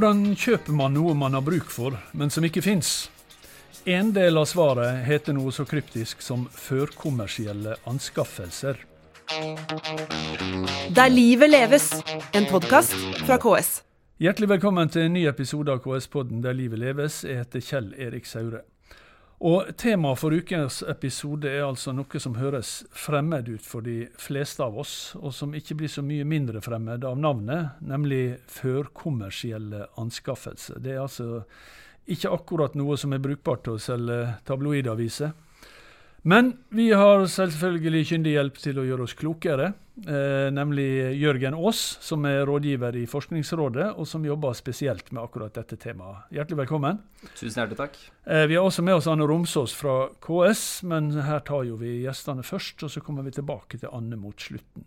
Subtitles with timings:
[0.00, 3.10] Hvordan kjøper man noe man har bruk for, men som ikke fins?
[3.84, 8.80] En del av svaret heter noe så kryptisk som førkommersielle anskaffelser.
[10.96, 11.90] Der livet leves,
[12.32, 12.96] en podkast
[13.26, 13.82] fra KS.
[14.24, 17.20] Hjertelig velkommen til en ny episode av KS-podden Der livet leves.
[17.28, 18.64] Jeg heter Kjell Erik Saure.
[19.40, 24.60] Og Temaet for ukens episode er altså noe som høres fremmed ut for de fleste
[24.60, 30.82] av oss, og som ikke blir så mye mindre fremmed av navnet, nemlig førkommersielle anskaffelser.
[30.84, 31.46] Det er altså
[32.04, 35.32] ikke akkurat noe som er brukbart til å selge tabloidaviser.
[36.22, 39.70] Men vi har selvfølgelig kyndig hjelp til å gjøre oss klokere,
[40.04, 45.54] eh, nemlig Jørgen Aas, som er rådgiver i Forskningsrådet, og som jobber spesielt med akkurat
[45.56, 46.26] dette temaet.
[46.36, 46.98] Hjertelig velkommen.
[47.32, 47.96] Tusen hjertelig takk.
[48.26, 52.02] Eh, vi har også med oss Anne Romsås fra KS, men her tar jo vi
[52.02, 54.84] gjestene først, og så kommer vi tilbake til Anne mot slutten.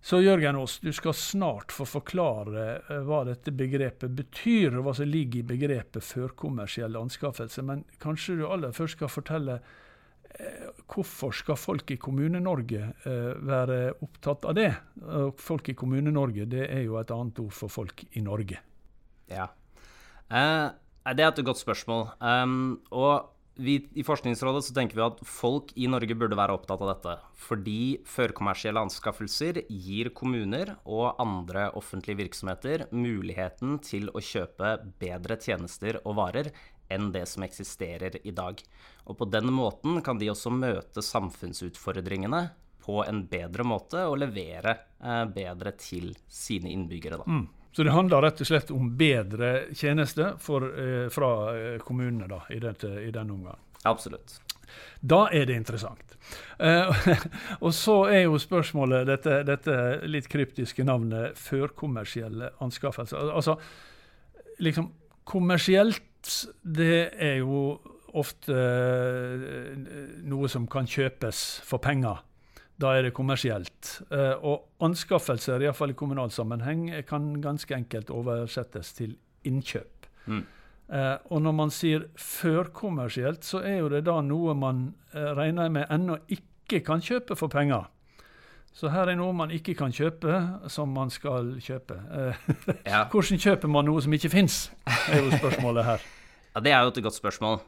[0.00, 4.94] Så Jørgen Aas, du skal snart få forklare eh, hva dette begrepet betyr, og hva
[4.94, 9.58] som ligger i begrepet førkommersiell anskaffelse, Men kanskje du aller først skal fortelle
[10.86, 14.70] hvorfor skal folk i Kommune-Norge eh, være opptatt av det?
[15.40, 18.60] Folk i Kommune-Norge det er jo et annet ord for folk i Norge.
[19.32, 19.48] Ja.
[20.30, 20.66] Eh,
[21.14, 22.08] det er et godt spørsmål.
[22.90, 26.90] Og vi, I Forskningsrådet så tenker vi at folk i Norge burde være opptatt av
[26.90, 27.14] dette.
[27.46, 36.02] Fordi førkommersielle anskaffelser gir kommuner og andre offentlige virksomheter muligheten til å kjøpe bedre tjenester
[36.02, 36.52] og varer
[36.88, 38.62] enn det som eksisterer i dag.
[39.06, 42.42] Og på den måten kan de også møte samfunnsutfordringene
[42.86, 47.24] på en bedre måte og levere eh, bedre til sine innbyggere.
[47.26, 47.46] Mm.
[47.76, 52.60] Så det handler rett og slett om bedre tjenester eh, fra eh, kommunene da, i,
[52.62, 53.58] dette, i denne omgang?
[53.84, 54.38] Absolutt.
[55.00, 56.14] Da er det interessant.
[56.58, 57.08] Eh,
[57.64, 59.76] og så er jo spørsmålet dette, dette
[60.08, 63.34] litt kryptiske navnet førkommersielle anskaffelser.
[63.36, 63.58] Altså,
[64.62, 64.88] liksom
[65.26, 66.15] kommersielt
[66.62, 67.78] det er jo
[68.16, 69.76] ofte uh,
[70.26, 72.22] noe som kan kjøpes for penger.
[72.80, 73.92] Da er det kommersielt.
[74.10, 79.16] Uh, og anskaffelser, iallfall i kommunal sammenheng, kan ganske enkelt oversettes til
[79.48, 80.08] innkjøp.
[80.26, 80.44] Mm.
[80.86, 85.90] Uh, og når man sier førkommersielt, så er jo det da noe man regner med
[85.92, 87.88] ennå ikke kan kjøpe for penger.
[88.76, 90.36] Så her er noe man ikke kan kjøpe,
[90.68, 91.96] som man skal kjøpe.
[92.84, 93.06] ja.
[93.08, 94.66] Hvordan kjøper man noe som ikke fins,
[95.08, 96.04] er jo spørsmålet her.
[96.56, 97.58] Ja, Det er jo et godt spørsmål.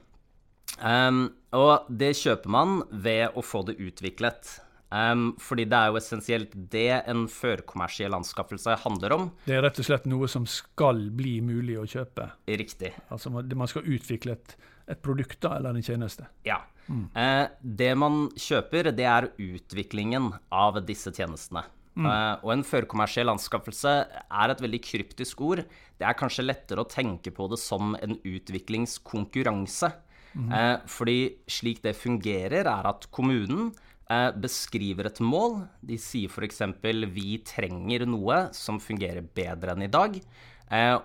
[0.81, 4.49] Um, og det kjøper man ved å få det utviklet.
[4.88, 9.28] Um, fordi det er jo essensielt det en førkommersiell anskaffelse handler om.
[9.44, 12.31] Det er rett og slett noe som skal bli mulig å kjøpe?
[12.48, 12.94] Riktig.
[13.12, 14.56] Altså man skal utvikle et,
[14.88, 16.25] et produkt da, eller en tjeneste?
[16.48, 16.62] Ja.
[16.88, 17.10] Mm.
[17.12, 21.66] Uh, det man kjøper, det er utviklingen av disse tjenestene.
[21.98, 22.06] Mm.
[22.06, 25.64] Uh, og en førkommersiell anskaffelse er et veldig kryptisk ord.
[25.98, 29.91] Det er kanskje lettere å tenke på det som en utviklingskonkurranse.
[30.38, 30.53] Mm.
[30.53, 31.19] Uh, fordi
[31.50, 35.64] slik det fungerer, er at kommunen uh, beskriver et mål.
[35.82, 36.62] De sier f.eks.:
[37.10, 40.22] Vi trenger noe som fungerer bedre enn i dag.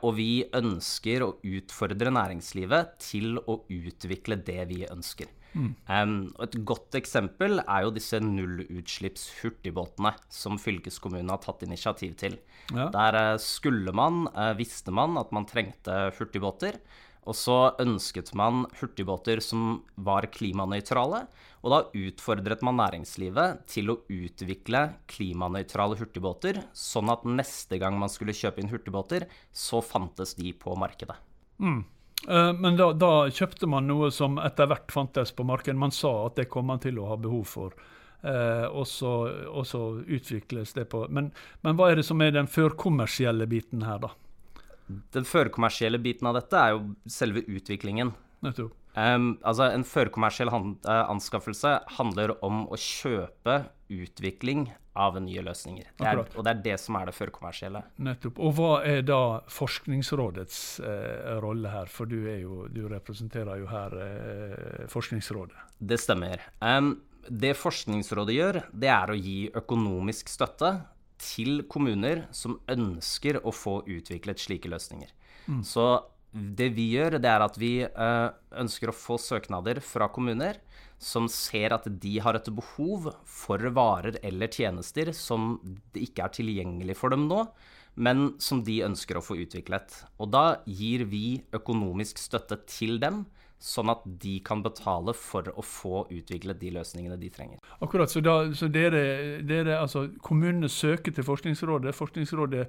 [0.03, 5.29] og vi ønsker å utfordre næringslivet til å utvikle det vi ønsker.
[5.53, 5.71] Mm.
[5.85, 12.39] Um, et godt eksempel er jo disse nullutslippshurtigbåtene som fylkeskommunen har tatt initiativ til.
[12.73, 12.89] Ja.
[12.93, 16.79] Der uh, skulle man, uh, visste man at man trengte hurtigbåter.
[17.23, 21.23] Og så ønsket man hurtigbåter som var klimanøytrale.
[21.63, 28.11] Og da utfordret man næringslivet til å utvikle klimanøytrale hurtigbåter, sånn at neste gang man
[28.11, 31.15] skulle kjøpe inn hurtigbåter, så fantes de på markedet.
[31.63, 31.85] Mm.
[32.27, 35.79] Eh, men da, da, kjøpte man noe som etter hvert fantes på markedet.
[35.79, 37.75] Man sa at det kom man til å ha behov for.
[38.23, 39.13] Eh, og, så,
[39.51, 43.83] og, så, utvikles det på men, men, hva er det som er den førkommersielle biten
[43.83, 44.13] her, da?
[45.15, 48.13] Den førkommersielle biten av dette er jo selve utviklingen.
[48.43, 55.87] Um, altså En førkommersiell hand, uh, anskaffelse handler om å kjøpe utvikling av nye løsninger.
[55.97, 57.81] Det er, og det er det som er det førkommersielle.
[58.05, 58.37] Nettopp.
[58.45, 61.89] Og hva er da Forskningsrådets eh, rolle her?
[61.89, 65.65] For du, jo, du, representerer jo her eh, Forskningsrådet.
[65.81, 66.45] Det stemmer.
[66.61, 66.95] Um,
[67.29, 70.75] det Forskningsrådet gjør, det er å gi økonomisk støtte
[71.23, 75.09] til kommuner som ønsker å få utviklet slike løsninger.
[75.47, 75.61] Mm.
[75.65, 75.87] Så
[76.33, 78.29] det vi gjør, det er at vi eh,
[78.61, 80.59] ønsker å få søknader fra kommuner
[81.03, 85.57] som ser at de har et behov for varer eller tjenester som
[85.93, 87.43] ikke er tilgjengelig for dem nå,
[87.95, 89.93] men som de ønsker å få utviklet.
[90.23, 93.25] Og da gir vi økonomisk støtte til dem,
[93.63, 97.61] sånn at de kan betale for å få utviklet de løsningene de trenger.
[97.79, 101.95] Akkurat, Så, da, så dere, dere, altså kommunene søker til Forskningsrådet.
[101.95, 102.65] Forskningsrådet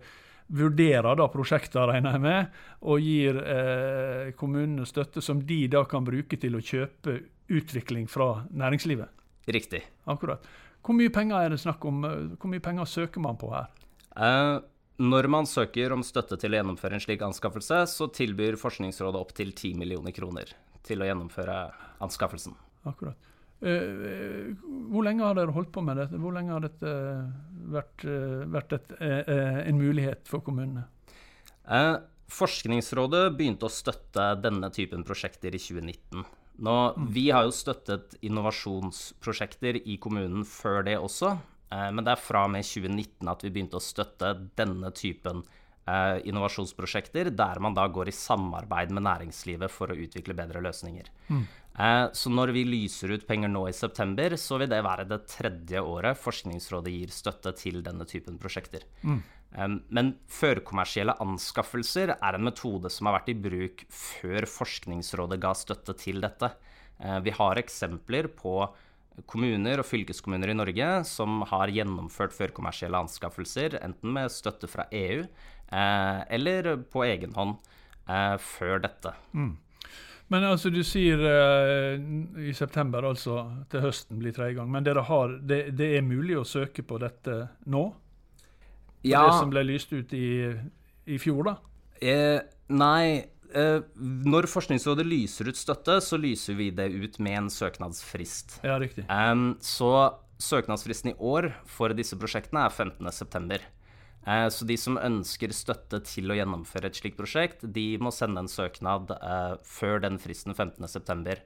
[0.55, 6.07] vurderer da prosjekter, regner jeg med, og gir eh, kommunene støtte som de da kan
[6.07, 7.17] bruke til å kjøpe
[7.51, 9.25] utvikling fra næringslivet.
[9.51, 9.83] Riktig.
[10.07, 10.47] Akkurat.
[10.85, 12.05] Hvor mye penger er det snakk om?
[12.39, 13.73] Hvor mye penger søker man på her?
[14.15, 14.61] Eh,
[15.03, 19.51] når man søker om støtte til å gjennomføre en slik anskaffelse, så tilbyr Forskningsrådet opptil
[19.51, 20.55] 10 millioner kroner
[20.85, 21.59] til å gjennomføre
[22.05, 22.57] anskaffelsen.
[22.89, 23.31] Akkurat.
[23.65, 24.53] Eh,
[24.93, 26.19] hvor lenge har dere holdt på med dette?
[26.21, 26.91] Hvor lenge har dette
[27.73, 30.85] vært, eh, vært et, eh, en mulighet for kommunene?
[31.67, 31.97] Eh,
[32.35, 36.25] Forskningsrådet begynte å støtte denne typen prosjekter i 2019.
[36.65, 37.09] Nå, mm.
[37.13, 41.35] Vi har jo støttet innovasjonsprosjekter i kommunen før det også,
[41.71, 45.43] eh, men det er fra og med 2019 at vi begynte å støtte denne typen
[45.43, 51.11] eh, innovasjonsprosjekter, der man da går i samarbeid med næringslivet for å utvikle bedre løsninger.
[51.29, 51.43] Mm.
[51.79, 55.25] Eh, så når vi lyser ut penger nå i september, så vil det være det
[55.31, 58.87] tredje året Forskningsrådet gir støtte til denne typen prosjekter.
[59.03, 59.23] Mm.
[59.95, 65.95] Men førkommersielle anskaffelser er en metode som har vært i bruk før Forskningsrådet ga støtte
[65.99, 66.51] til dette.
[66.99, 68.57] Eh, vi har eksempler på
[69.31, 75.23] kommuner og fylkeskommuner i Norge som har gjennomført førkommersielle anskaffelser, enten med støtte fra EU
[75.23, 75.29] eh,
[75.71, 77.57] eller på egen hånd
[78.09, 79.15] eh, før dette.
[79.33, 79.55] Mm.
[80.33, 82.01] Men altså, du sier uh,
[82.41, 84.71] i september, altså til høsten blir tredje gang.
[84.73, 87.85] Men har, det, det, er mulig å søke på dette nå?
[89.05, 89.27] Ja.
[89.27, 90.49] Det som ble lyst ut i,
[91.13, 91.55] i fjor, da?
[92.01, 92.41] Eh,
[92.73, 93.31] nei.
[93.55, 93.81] Eh,
[94.27, 98.59] når Forskningsrådet lyser ut støtte, så lyser vi det ut med en søknadsfrist.
[98.65, 99.05] Ja, riktig.
[99.13, 99.93] Um, så
[100.43, 103.61] søknadsfristen i år for disse prosjektene er 15.9.
[104.27, 108.45] Eh, så de som ønsker støtte til å gjennomføre et slikt prosjekt, de må sende
[108.45, 111.37] en søknad eh, før den fristen 15.9.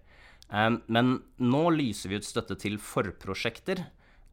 [0.48, 3.86] Eh, men nå lyser vi ut støtte til forprosjekter,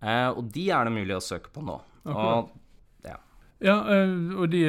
[0.05, 1.79] og de er det mulig å søke på nå.
[2.03, 2.51] Akkurat.
[2.51, 2.64] Og
[3.65, 4.61] ja, eh, og de,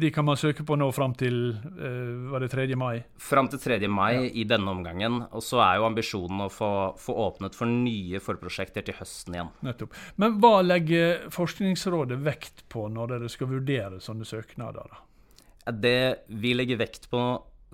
[0.00, 2.66] de, kan man søke på nå fram til eh, var det 3.
[2.78, 3.00] mai?
[3.22, 3.78] Fram til 3.
[3.86, 4.24] mai ja.
[4.42, 5.22] i denne omgangen.
[5.30, 6.70] Og så er jo ambisjonen å få,
[7.00, 9.52] få, åpnet for nye forprosjekter til høsten igjen.
[9.66, 9.94] Nettopp.
[10.20, 14.90] Men hva legger Forskningsrådet vekt på når dere skal vurdere sånne søknader?
[14.90, 15.72] da?
[15.72, 16.00] Det
[16.30, 17.22] vi legger vekt på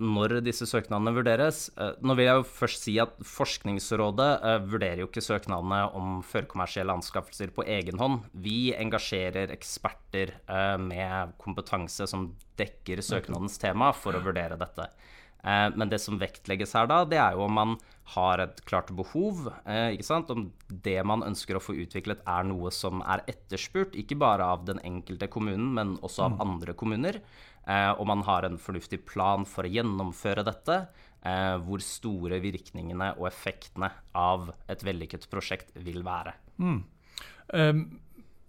[0.00, 1.67] når disse søknadene vurderes.
[1.77, 6.21] Eh, nå vil jeg jo først si at Forskningsrådet uh, vurderer jo ikke søknadene om
[6.25, 8.23] førkommersielle anskaffelser på egen hånd.
[8.33, 12.31] Vi engasjerer eksperter uh, med kompetanse som
[12.61, 14.89] dekker søknadens tema, for å vurdere dette.
[15.43, 17.73] Men det som vektlegges her da, det er jo om man
[18.12, 19.49] har et klart behov.
[19.67, 20.29] ikke sant?
[20.31, 20.45] Om
[20.87, 24.79] det man ønsker å få utviklet er noe som er etterspurt, ikke bare av den
[24.87, 26.45] enkelte kommunen, men også av mm.
[26.47, 27.19] andre kommuner.
[27.67, 30.79] Eh, og man har en fornuftig plan for å gjennomføre dette.
[31.23, 36.32] Eh, hvor store virkningene og effektene av et vellykket prosjekt vil være.
[36.59, 36.81] Mm.
[37.53, 37.85] Um,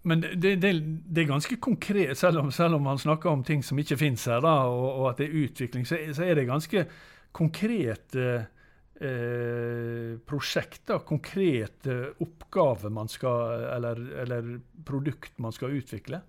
[0.04, 3.62] men det, det, det, er ganske konkret, selv om, selv om man snakker om ting
[3.64, 6.48] som ikke finnes her, da, og, og, at det er utvikling, så, så er det
[6.50, 6.82] ganske
[7.34, 8.26] konkrete
[9.00, 11.96] eh, prosjekter, konkrete
[12.26, 14.52] oppgaver man skal, eller, eller
[14.86, 16.20] produkt man skal utvikle.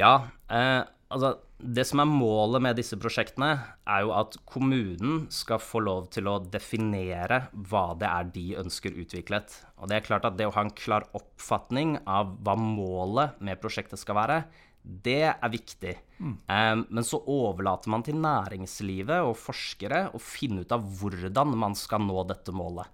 [0.00, 0.14] Ja,
[0.48, 0.80] eh,
[1.12, 3.50] altså det som er målet med disse prosjektene,
[3.88, 8.98] er jo at kommunen skal få lov til å definere hva det er de ønsker
[9.00, 9.54] utviklet.
[9.80, 13.60] Og det er klart at det å ha en klar oppfatning av hva målet med
[13.62, 14.40] prosjektet skal være,
[14.86, 15.96] det er viktig.
[16.20, 16.34] Mm.
[16.46, 21.74] Um, men så overlater man til næringslivet og forskere å finne ut av hvordan man
[21.78, 22.86] skal nå dette målet.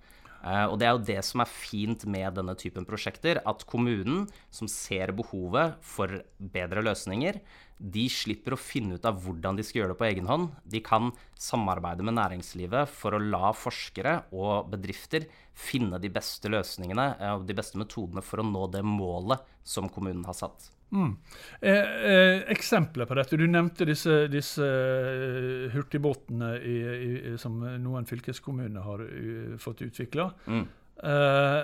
[0.43, 4.25] Uh, og det er jo det som er fint med denne typen prosjekter, at kommunen,
[4.51, 6.23] som ser behovet for
[6.53, 7.39] bedre løsninger,
[7.83, 10.51] de slipper å finne ut av hvordan de skal gjøre det på egen hånd.
[10.71, 15.27] De kan samarbeide med næringslivet for å la forskere og bedrifter
[15.59, 19.91] finne de beste løsningene eh, og de beste metodene for å nå det målet som
[19.91, 20.71] kommunen har satt.
[20.93, 21.13] Mm.
[21.61, 23.37] Eh, eh, eksempler på dette.
[23.41, 30.29] Du nevnte disse, disse eh, hurtigbåtene i, i, som noen fylkeskommuner har u, fått utvikla.
[30.47, 30.67] Mm.
[31.13, 31.63] Eh,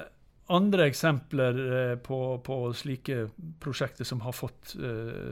[0.56, 3.26] andre eksempler eh, på, på, slike
[3.60, 4.74] prosjekter som har fått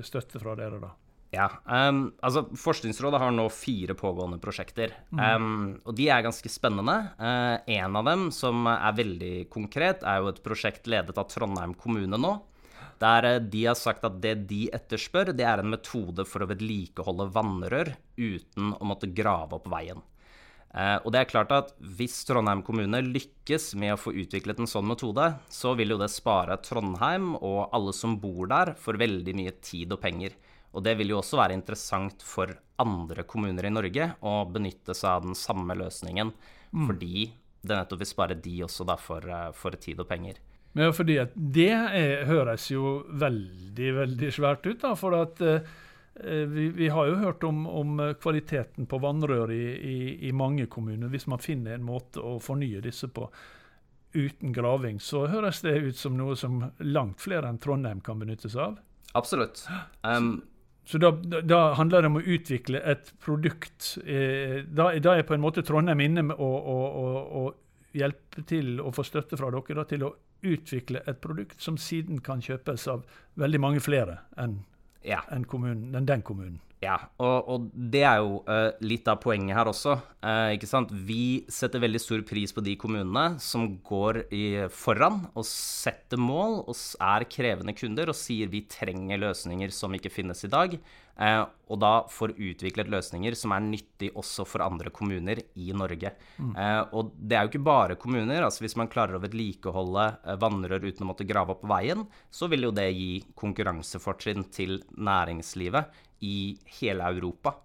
[0.04, 0.92] støtte fra dere, da?
[1.34, 4.92] Ja, um, altså Forskningsrådet har nå fire pågående prosjekter.
[5.10, 5.20] Mm.
[5.20, 6.94] Um, og de er ganske spennende.
[7.18, 11.74] Uh, en av dem som er veldig konkret, er jo et prosjekt ledet av Trondheim
[11.76, 12.36] kommune nå.
[13.02, 16.50] Der uh, de har sagt at det de etterspør, det er en metode for å
[16.50, 20.04] vedlikeholde vannrør uten å måtte grave opp veien.
[20.76, 24.68] Eh, og det er klart at Hvis Trondheim kommune lykkes med å få utviklet en
[24.68, 29.36] sånn metode, så vil jo det spare Trondheim og alle som bor der, for veldig
[29.38, 30.36] mye tid og penger.
[30.76, 35.14] Og det vil jo også være interessant for andre kommuner i Norge å benytte seg
[35.14, 36.34] av den samme løsningen,
[36.84, 37.30] fordi
[37.66, 40.36] det nettopp vil spare de også for, eh, for tid og penger.
[40.76, 44.92] Men fordi at det er, høres jo veldig, veldig svært ut, da.
[44.98, 45.70] For at eh,
[46.52, 51.08] vi, vi, har jo hørt om, om kvaliteten på vannrør i, i, i, mange kommuner.
[51.12, 53.24] Hvis man finner en måte å fornye disse på
[54.16, 58.52] uten graving, så høres det ut som noe som langt flere enn Trondheim kan benytte
[58.52, 58.76] seg av.
[59.16, 59.64] Absolutt.
[60.04, 60.42] Um,
[60.84, 63.94] så da, da, handler det om å utvikle et produkt.
[64.04, 67.08] Eh, da, da, er på en måte Trondheim inne med å, å, å,
[67.40, 70.12] å hjelpe til å få støtte fra dere da, til å
[70.54, 73.04] utvikle et produkt som siden kan kjøpes av
[73.40, 74.60] veldig mange flere enn
[75.06, 75.20] ja.
[75.30, 75.44] en
[76.06, 76.60] den kommunen.
[76.84, 79.94] Ja, og, og, det er jo uh, litt av poenget her også.
[80.20, 80.92] Uh, ikke sant?
[81.08, 86.60] Vi setter veldig stor pris på de kommunene som går i, foran og setter mål
[86.66, 90.76] og er krevende kunder og sier vi trenger løsninger som ikke finnes i dag.
[91.16, 96.12] Uh, og da får utviklet løsninger som er nyttig også for andre kommuner i Norge.
[96.36, 96.52] Mm.
[96.94, 98.44] og det er jo ikke bare kommuner.
[98.44, 100.04] altså Hvis man klarer å vedlikeholde
[100.38, 106.04] vannrør uten å måtte grave opp veien, så vil jo det gi konkurransefortrinn til næringslivet
[106.24, 107.56] i hele Europa.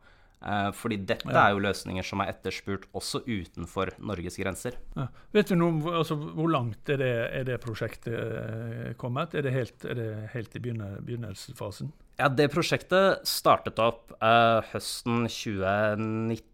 [0.42, 1.44] Eh, fordi dette ja.
[1.46, 4.78] er jo løsninger som er etterspurt også utenfor Norges grenser.
[4.98, 5.08] Ja.
[5.36, 9.36] Vet du noe, altså, Hvor langt er det, er det prosjektet eh, kommet?
[9.38, 11.92] Er det helt, er det helt i begynnelsesfasen?
[12.18, 16.48] Ja, Det prosjektet startet opp uh, høsten 2019.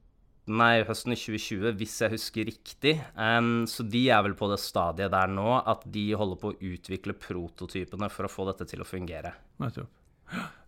[0.47, 2.93] Nei, høsten 2020, hvis jeg husker riktig.
[3.19, 6.59] Um, så de er vel på det stadiet der nå at de holder på å
[6.69, 9.33] utvikle prototypene for å få dette til å fungere.
[9.59, 9.91] Nettopp.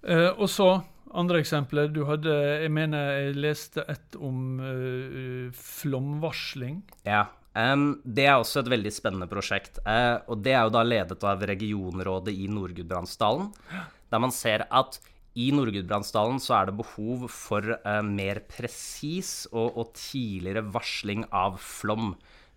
[0.03, 0.67] Uh, og så
[1.17, 1.89] andre eksempler.
[1.93, 6.81] Du hadde Jeg mener jeg leste et om uh, flomvarsling.
[7.07, 7.27] Ja.
[7.57, 9.81] Um, det er også et veldig spennende prosjekt.
[9.83, 13.49] Uh, og det er jo da ledet av regionrådet i Nord-Gudbrandsdalen.
[14.09, 14.99] Der man ser at
[15.39, 21.59] i Nord-Gudbrandsdalen så er det behov for uh, mer presis og, og tidligere varsling av
[21.63, 22.13] flom.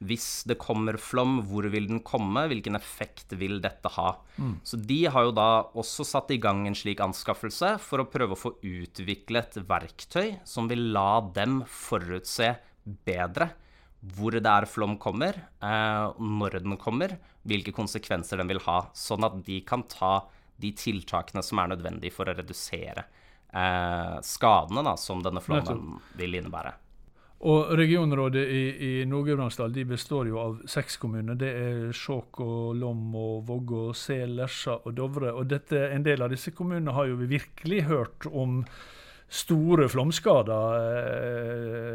[0.08, 2.44] Hvis det kommer flom, hvor vil den komme?
[2.50, 4.10] Hvilken effekt vil dette ha?
[4.36, 4.56] Mm.
[4.66, 8.36] Så de har jo da også satt i gang en slik anskaffelse for å prøve
[8.36, 12.54] å få utviklet verktøy som vil la dem forutse
[13.06, 13.52] bedre
[14.02, 17.14] hvor det er flom kommer, eh, når den kommer,
[17.46, 18.88] hvilke konsekvenser den vil ha.
[18.98, 20.26] Sånn at de kan ta
[20.58, 23.04] de tiltakene som er nødvendige for å redusere
[23.52, 26.74] eh, skadene da, som denne flommen vil innebære.
[27.42, 31.34] Og Regionrådet i, i Nord-Gudbrandsdal består jo av seks kommuner.
[31.34, 32.82] Det er Skjåk og
[33.48, 35.32] Vågå, Sel, Lesja og Dovre.
[35.34, 38.60] Og dette, en del av disse kommunene har jo vi virkelig hørt om
[39.32, 40.76] store flomskader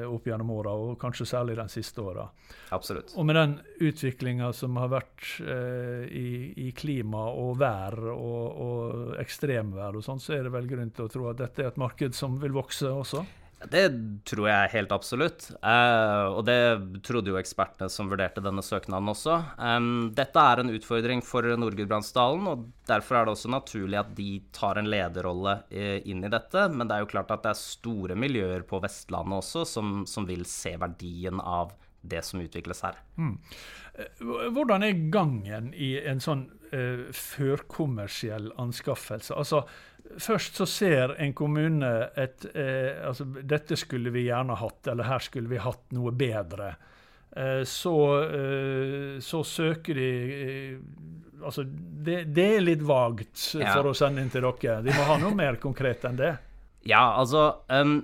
[0.01, 2.25] eh, opp gjennom åra, og kanskje særlig den siste åra.
[2.73, 3.13] Absolutt.
[3.15, 3.55] Og med den
[3.87, 6.29] utviklinga som har vært eh, i,
[6.65, 11.05] i, klima og vær og, og ekstremvær og sånn, så er det vel grunn til
[11.05, 13.23] å tro at dette er et marked som vil vokse også?
[13.57, 13.87] Det
[14.29, 15.47] tror jeg helt absolutt.
[15.63, 16.57] Uh, og det
[17.05, 19.39] trodde jo ekspertene som vurderte denne søknaden også.
[20.17, 24.77] Dette er en utfordring for Nord-Gudbrandsdalen, og derfor er det også naturlig at de tar
[24.77, 26.67] en lederrolle uh, inn i dette.
[26.69, 30.29] Men det er jo klart at det er store miljøer på Vestlandet også som, som
[30.29, 31.73] vil se verdien av
[32.07, 33.01] det som utvikles her.
[33.17, 33.35] Mm.
[34.53, 39.33] Hvordan er gangen i en sånn førkommersiell anskaffelse?
[39.33, 39.63] Altså,
[40.21, 45.23] Først så ser en kommune at eh, altså, Dette skulle vi gjerne hatt, eller her
[45.23, 46.73] skulle vi hatt noe bedre.
[47.35, 50.09] Eh, så, eh, så, søker de
[50.41, 50.77] eh,
[51.43, 53.75] Altså, det, det, er litt vagt ja.
[53.75, 54.79] for å sende inn til dere.
[54.81, 56.31] De må ha noe mer konkret enn det.
[56.89, 57.99] Ja, altså um,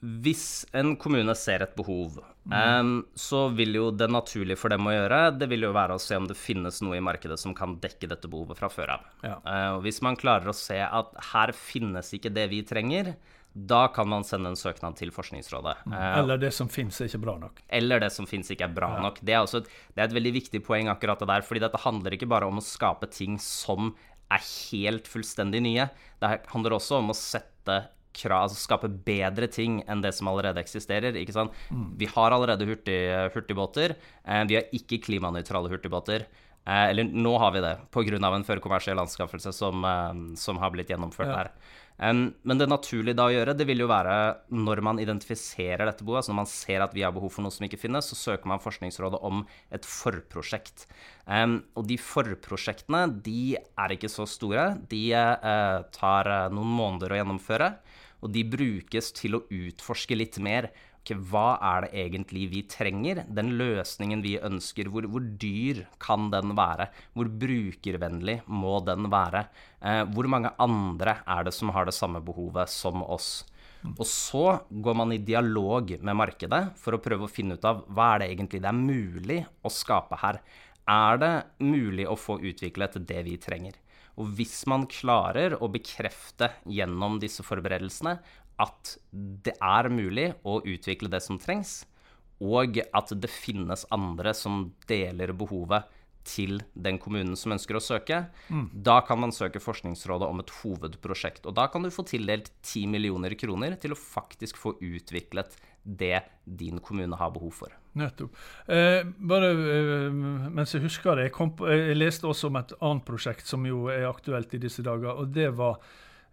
[0.00, 2.18] Hvis en kommune ser et behov,
[2.50, 2.92] mm.
[3.18, 6.18] så vil jo det naturlige for dem å gjøre, det vil jo være å se
[6.18, 9.08] om det finnes noe i markedet som kan dekke dette behovet fra før av.
[9.26, 9.38] Ja.
[9.46, 13.14] Uh, hvis man klarer å se at her finnes ikke det vi trenger,
[13.56, 15.78] da kan man sende en søknad til Forskningsrådet.
[15.88, 17.62] Uh, eller det som finnes er ikke bra nok.
[17.72, 19.04] Eller det som finnes ikke er bra ja.
[19.08, 19.22] nok.
[19.24, 21.80] Det er, også et, det er et veldig viktig poeng akkurat det der, fordi dette
[21.86, 23.94] handler ikke bare om å skape ting som
[24.32, 25.88] er helt fullstendig nye.
[26.20, 27.84] Det handler også om å sette
[28.16, 31.16] krav, altså skape bedre ting enn det som allerede eksisterer.
[31.20, 31.54] ikke sant?
[31.70, 31.86] Mm.
[32.00, 32.98] Vi har allerede hurtig,
[33.36, 33.96] hurtigbåter.
[34.24, 36.26] Eh, vi har ikke klimanøytrale hurtigbåter.
[36.66, 38.18] Eh, eller nå har vi det, pga.
[38.18, 41.36] en førkommersiell anskaffelse som, eh, som, har blitt gjennomført ja.
[41.36, 41.50] her.
[41.96, 44.16] Um, men det naturlige da å gjøre, det vil jo være
[44.52, 47.54] når man identifiserer dette behovet, altså når man ser at vi har behov for noe
[47.54, 50.84] som ikke finnes, så søker man Forskningsrådet om et forprosjekt.
[51.24, 54.74] Um, og de forprosjektene, de er ikke så store.
[54.90, 57.70] De uh, tar noen måneder å gjennomføre
[58.24, 60.70] og de brukes til å utforske litt mer.
[61.06, 63.20] Okay, hva er det egentlig vi trenger?
[63.30, 66.88] Den løsningen vi ønsker, hvor, hvor dyr kan den være?
[67.14, 69.44] Hvor brukervennlig må den være?
[69.78, 73.44] Eh, hvor mange andre er det som har det samme behovet som oss?
[73.94, 77.84] Og så går man i dialog med markedet for å prøve å finne ut av
[77.86, 80.40] hva er det egentlig det er mulig å skape her.
[80.90, 83.78] Er det mulig å få utviklet det vi trenger?
[84.16, 88.16] Og hvis man klarer å bekrefte gjennom disse forberedelsene
[88.62, 91.82] at det er mulig å utvikle det som trengs,
[92.40, 95.86] og at det finnes andre som deler behovet
[96.26, 98.66] til den kommunen som ønsker å søke, mm.
[98.84, 101.46] da kan man søke Forskningsrådet om et hovedprosjekt.
[101.46, 106.24] Og da kan du få tildelt 10 millioner kroner til å faktisk få utviklet det
[106.44, 107.76] din kommune har behov for.
[107.96, 108.34] Nettopp.
[108.68, 110.16] Eh, bare eh,
[110.52, 113.86] mens jeg husker det, jeg, kom, jeg, leste også om et annet prosjekt som jo
[113.92, 115.16] er aktuelt i disse dager.
[115.16, 115.78] og det var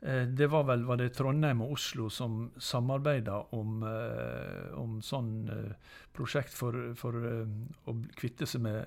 [0.02, 5.32] eh, det var vel var det Trondheim og Oslo som samarbeida om, eh, om sånn
[5.54, 8.84] eh, prosjekt for, for å kvitte seg med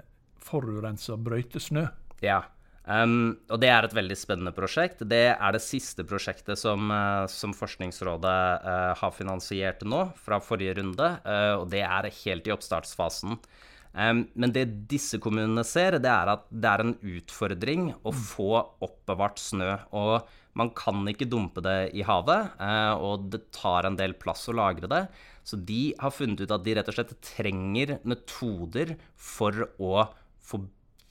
[0.46, 1.88] forurensa brøytesnø.
[2.22, 2.44] Ja.
[2.86, 5.00] Um, og det er et veldig spennende prosjekt.
[5.10, 10.76] Det er det siste prosjektet som, uh, som Forskningsrådet uh, har finansiert nå, fra forrige
[10.78, 11.08] runde.
[11.26, 13.40] Uh, og det er helt i oppstartsfasen.
[13.96, 18.20] Um, men det disse kommunene ser, det er at det er en utfordring å mm.
[18.28, 18.52] få
[18.86, 19.72] oppbevart snø.
[19.98, 22.54] Og man kan ikke dumpe det i havet,
[22.96, 25.02] og det tar en del plass å lagre det.
[25.44, 30.06] Så de har funnet ut at de rett og slett trenger metoder for å
[30.40, 30.62] få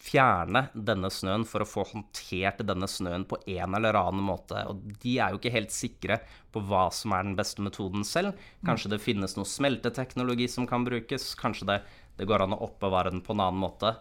[0.06, 4.62] fjerne denne snøen for å få håndtert denne snøen på en eller annen måte.
[4.70, 6.20] Og de er jo ikke helt sikre
[6.54, 8.36] på hva som er den beste metoden selv.
[8.68, 11.32] Kanskje det finnes noe smelteteknologi som kan brukes.
[11.40, 11.80] Kanskje det,
[12.20, 13.96] det går an å oppbevare den på en annen måte.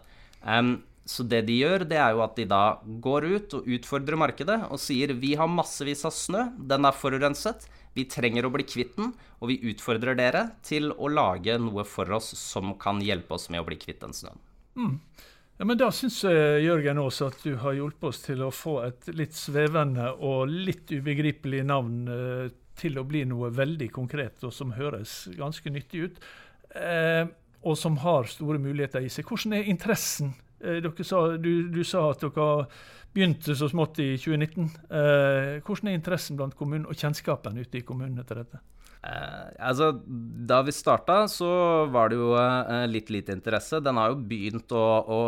[0.45, 2.63] Um, så det de gjør, det er jo at de da
[3.03, 7.67] går ut og utfordrer markedet og sier vi har massevis av snø, den er forurenset,
[7.95, 12.09] vi trenger å bli kvitt den, og vi utfordrer dere til å lage noe for
[12.17, 14.41] oss som kan hjelpe oss med å bli kvitt den snøen.
[14.75, 14.97] Mm.
[15.57, 18.79] Ja, men Da syns jeg Jørgen også at du har hjulpet oss til å få
[18.89, 24.51] et litt svevende og litt ubegripelig navn eh, til å bli noe veldig konkret, og
[24.51, 26.19] som høres ganske nyttig ut.
[26.75, 27.23] Eh,
[27.65, 29.25] og som har store muligheter i seg.
[29.25, 30.35] Hvordan er interessen?
[30.59, 32.67] Eh, sa, du, du, sa at dere
[33.15, 34.69] begynte så smått i 2019.
[34.91, 38.59] Eh, hvordan er interessen blant kommunen og kjennskapen ute i kommunene til dette?
[39.05, 39.91] Eh, altså,
[40.49, 41.49] da vi starta, så
[41.93, 43.81] var det jo eh, litt lite interesse.
[43.83, 45.19] Den har jo begynt å, å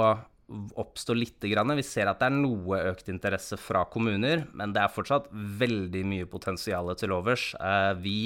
[0.80, 1.44] oppstå litt.
[1.44, 1.76] Grann.
[1.78, 6.04] Vi ser at det er noe økt interesse fra kommuner, men det er fortsatt veldig
[6.08, 7.52] mye potensial til overs.
[7.60, 8.20] Eh, vi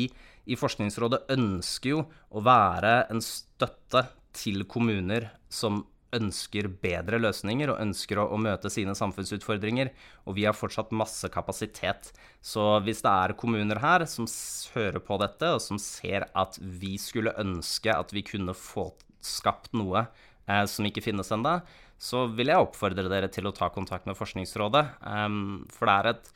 [0.49, 5.83] i Forskningsrådet ønsker jo å være en støtte til kommuner som
[6.15, 9.91] ønsker bedre løsninger og ønsker å, å, møte sine samfunnsutfordringer.
[10.25, 12.11] Og vi har fortsatt masse kapasitet.
[12.41, 14.27] Så hvis det er kommuner her som
[14.75, 18.89] hører på dette, og som ser at vi skulle ønske at vi kunne få
[19.21, 20.05] skapt noe
[20.47, 21.59] eh, som ikke finnes ennå,
[22.01, 24.85] så vil jeg oppfordre dere til å ta kontakt med Forskningsrådet.
[25.05, 26.31] Um, for det er et,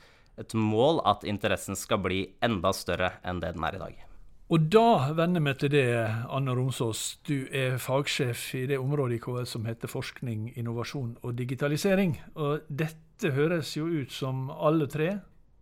[0.45, 4.04] et mål at interessen skal bli enda større enn det den er i dag.
[4.53, 5.85] Og da vender vi til det,
[6.29, 7.17] Anne Romsås.
[7.25, 12.19] Du er fagsjef i det området i KS som heter forskning, innovasjon og digitalisering.
[12.35, 15.15] Og dette høres jo ut som alle tre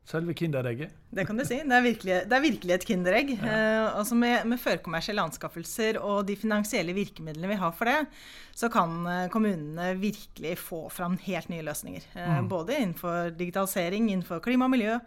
[0.03, 0.91] Selve kinderegget?
[1.15, 1.61] Det kan du si.
[1.63, 3.29] Det er virkelig, det er virkelig et kinderegg.
[3.37, 3.51] Ja.
[3.53, 8.09] Eh, altså med, med førkommersielle anskaffelser og de finansielle virkemidlene vi har for det,
[8.51, 12.09] så kan eh, kommunene virkelig få fram helt nye løsninger.
[12.17, 12.49] Eh, mm.
[12.51, 14.99] Både innenfor digitalisering, innenfor klima og miljø,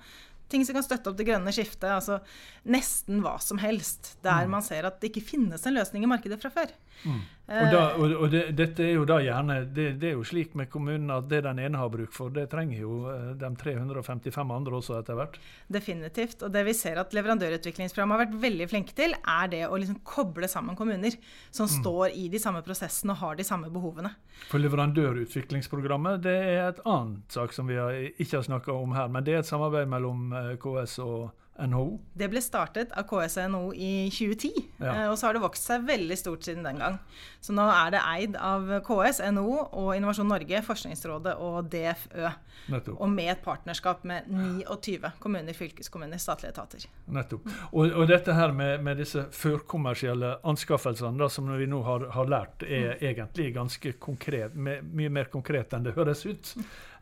[0.52, 1.88] ting som kan støtte opp det grønne skiftet.
[1.90, 2.20] altså
[2.68, 4.14] Nesten hva som helst.
[4.24, 4.56] Der mm.
[4.56, 6.74] man ser at det ikke finnes en løsning i markedet fra før.
[7.04, 7.24] Mm.
[7.46, 10.56] Og, da, og, og det, dette er jo da gjerne det, det, er jo slik
[10.58, 14.50] med kommunen at det den ene har bruk for, det trenger jo eh, de 355
[14.56, 15.38] andre også etter hvert.
[15.70, 16.42] Definitivt.
[16.42, 20.00] Og det vi ser at leverandørutviklingsprogrammet har vært veldig flinke til, er det å liksom
[20.02, 21.14] koble sammen kommuner
[21.54, 21.74] som mm.
[21.76, 24.10] står i de samme prosessene og har de samme behovene.
[24.50, 29.06] For leverandørutviklingsprogrammet det er et annet sak som vi har, ikke har snakka om her,
[29.06, 31.28] men det er et samarbeid mellom eh, KS og
[31.58, 31.84] NHO?
[32.18, 34.92] Det ble startet av KS og NHO i 2010, ja.
[34.92, 36.98] Eh, og så har det vokst seg veldig stort siden den gang.
[37.44, 42.32] Så nå er det eid av KS, NHO og Innovasjon Norge, Forskningsrådet og DFØ.
[42.72, 42.98] Nettopp.
[42.98, 46.88] Og med et partnerskap med 29 kommuner, fylkeskommuner, statlige etater.
[47.12, 47.46] Nettopp.
[47.70, 52.30] Og, og dette her med, med disse førkommersielle anskaffelsene, da, som vi nå har, har
[52.30, 53.06] lært, er mm.
[53.12, 56.56] egentlig ganske konkret, med, mye mer konkret enn det høres ut.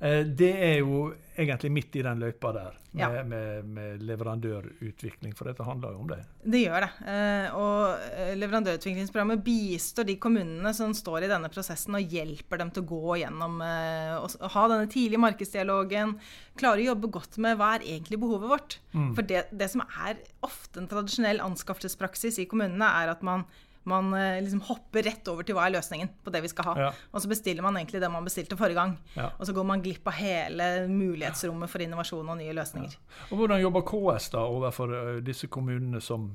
[0.05, 3.23] Eh, det er jo egentlig midt i den løypa der, med, ja.
[3.27, 6.19] med, med leverandørutvikling, for dette handler jo om det.
[6.45, 6.91] Det gjør det.
[7.11, 12.75] Eh, og eh, leverandørutviklingsprogrammet bistår de kommunene som står i denne prosessen, og hjelper dem
[12.75, 16.17] til å gå gjennom og ha denne tidlige markedsdialogen.
[16.61, 18.81] Klare å jobbe godt med hva er egentlig behovet vårt.
[18.93, 19.13] Mm.
[19.17, 23.49] For det, det som er ofte en tradisjonell anskaffelsespraksis i kommunene, er at man
[23.91, 26.75] man eh, liksom hopper rett over til hva er løsningen på det vi skal ha.
[26.87, 26.91] Ja.
[27.13, 28.95] Og så bestiller man egentlig det man bestilte forrige gang.
[29.17, 29.31] Ja.
[29.39, 32.97] Og så går man glipp av hele mulighetsrommet for innovasjon og nye løsninger.
[33.31, 36.31] Og Hvordan jobber KS da overfor eh, disse kommunene som,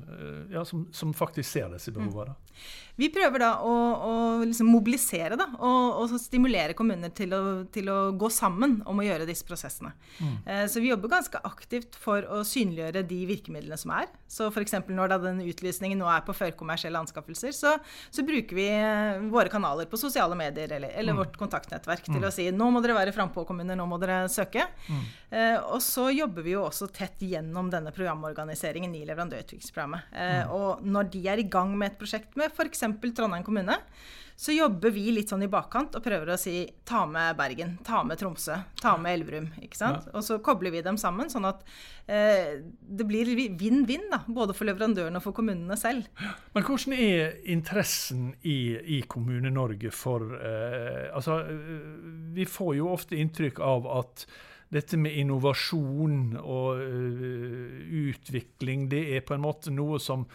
[0.53, 2.35] ja, som, som faktisk ser disse behovene?
[2.37, 2.49] Mm.
[2.99, 7.87] Vi prøver da å, å liksom mobilisere da, og, og, stimulere kommuner til å, til
[7.87, 9.93] å, gå sammen om å gjøre disse prosessene.
[10.19, 10.33] Mm.
[10.43, 14.09] Eh, så vi jobber ganske aktivt for å synliggjøre de virkemidlene som er.
[14.27, 14.75] Så f.eks.
[14.91, 17.75] når da den utlysningen nå er på førkommersielle anskaffelser, så,
[18.09, 21.21] så, bruker vi eh, våre kanaler på sosiale medier eller, eller mm.
[21.23, 22.27] vårt kontaktnettverk til mm.
[22.27, 24.67] å si nå må dere være frampå, kommuner, nå må dere søke.
[24.89, 25.03] Mm.
[25.29, 30.13] Eh, og så jobber vi jo også tett gjennom denne programorganiseringen i leverandørutviklingsprogrammet.
[30.13, 30.55] Eh, mm.
[30.55, 32.85] og når de er i gang med et prosjekt med f.eks.
[33.15, 33.79] Trondheim kommune,
[34.39, 38.05] så jobber vi litt sånn i bakkant og prøver å si ta med Bergen, ta
[38.07, 39.49] med Tromsø, ta med Elverum.
[39.59, 40.05] ikke sant?
[40.07, 40.13] Ja.
[40.15, 41.65] Og så kobler vi dem sammen, sånn at
[42.07, 46.07] eh, det blir vinn-vinn, da, både for leverandørene og for kommunene selv.
[46.55, 51.89] Men hvordan er interessen i, i Kommune-Norge for eh, Altså, eh,
[52.37, 54.23] vi får jo ofte inntrykk av at
[54.71, 60.27] dette med innovasjon og uh, utvikling, det er på en måte noe som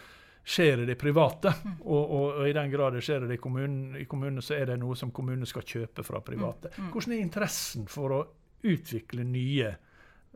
[0.45, 1.53] skjer i det private.
[1.63, 1.75] Mm.
[1.81, 4.77] Og, og, og, i den grad det skjer i kommunen, i kommunen, så er det
[4.81, 6.71] noe som kommunene skal kjøpe fra private.
[6.75, 6.85] Mm.
[6.85, 6.91] Mm.
[6.93, 8.21] Hvordan er interessen for å
[8.65, 9.73] utvikle nye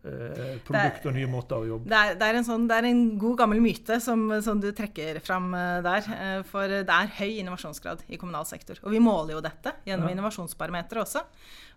[0.03, 3.03] eh, produkter og nye måter å jobbe det er, det, er sånn, det er, en
[3.21, 6.09] god gammel myte som, som du trekker fram uh, der.
[6.09, 8.79] Uh, for det er høy innovasjonsgrad i kommunal sektor.
[8.83, 10.15] Og vi måler jo dette gjennom ja.
[10.17, 11.25] innovasjonsbarometeret også.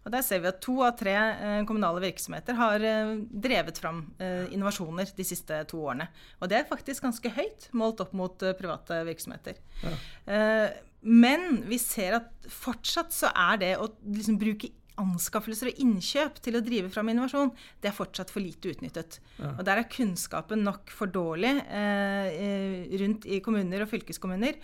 [0.03, 4.05] Og Der ser vi at to av tre eh, kommunale virksomheter har eh, drevet fram
[4.19, 6.09] eh, innovasjoner de siste to årene.
[6.41, 9.61] Og det er faktisk ganske høyt målt opp mot private virksomheter.
[9.83, 9.93] Ja.
[11.03, 14.71] Men vi ser at fortsatt så er det å liksom bruke
[15.03, 19.21] anskaffelser og innkjøp til å drive fram innovasjon, det er fortsatt for lite utnyttet.
[19.39, 19.55] Ja.
[19.57, 24.61] Og Der er kunnskapen nok for dårlig eh, rundt i kommuner og fylkeskommuner.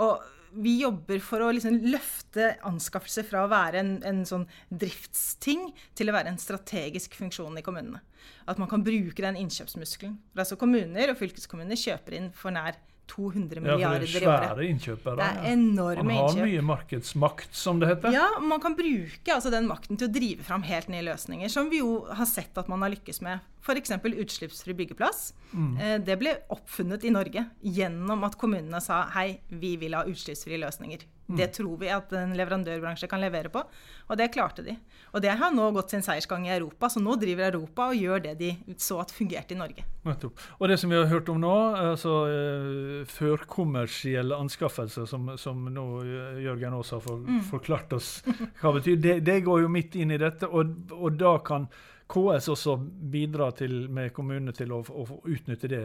[0.00, 5.68] Og vi jobber for å liksom løfte anskaffelser fra å være en, en, sånn driftsting
[5.98, 8.02] til å være en strategisk funksjon i kommunene.
[8.50, 10.16] At man kan bruke den innkjøpsmuskelen.
[10.34, 12.78] Altså Kommuner og fylkeskommuner kjøper inn for nær
[13.10, 14.62] 200 milliarder i året.
[14.70, 16.06] Innkjøpere, det er enorme innkjøp.
[16.06, 16.48] Man har innkjøp.
[16.48, 18.14] mye markedsmakt, som det heter.
[18.14, 21.70] Ja, man kan bruke altså, den makten til å drive fram helt nye løsninger, som
[21.72, 23.46] vi jo har sett at man har lykkes med.
[23.60, 23.92] F.eks.
[24.00, 25.32] utslippsfri byggeplass.
[25.52, 25.72] Mm.
[25.76, 30.60] Eh, det ble oppfunnet i Norge gjennom at kommunene sa hei, vi vil ha utslippsfrie
[30.62, 31.04] løsninger.
[31.30, 31.36] Mm.
[31.38, 33.62] Det tror vi at en leverandørbransje kan levere på.
[34.10, 34.74] Og det klarte de.
[35.14, 38.24] Og det har nå gått sin seiersgang i Europa, så nå driver Europa og gjør
[38.24, 39.84] det de så at fungerte i Norge.
[40.58, 41.54] Og det som vi har hørt om nå,
[41.92, 47.40] altså uh, førkommersielle anskaffelser, som, som, nå eh, Jørgen også har for, mm.
[47.50, 48.10] forklart oss
[48.60, 50.48] hva betyr, det, det, går jo midt inn i dette.
[50.48, 51.68] og, og da kan
[52.10, 52.76] KS også
[53.12, 55.84] bidra til, med kommunene til å, å utnytte det,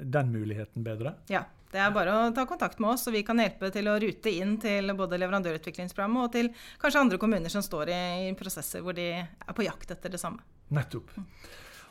[0.00, 1.16] den muligheten bedre?
[1.32, 3.98] Ja, det er bare å ta kontakt med oss, så vi kan hjelpe til å
[4.00, 8.00] rute inn til både leverandørutviklingsprogrammet og til kanskje andre kommuner som står i,
[8.38, 10.44] prosesser hvor de er på jakt etter det samme.
[10.74, 11.12] Nettopp.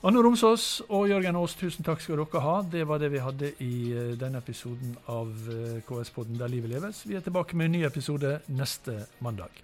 [0.03, 2.55] Anne Romsås og Jørgen Aas, tusen takk skal dere ha.
[2.67, 7.05] Det var det vi hadde i eh, denne episoden av eh, KS-podden Der livet leves.
[7.07, 9.63] Vi er tilbake med en ny episode neste mandag.